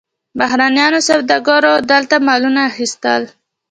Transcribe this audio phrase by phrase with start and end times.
[0.37, 3.21] بهرنیو سوداګرو دلته مالونه اخیستل.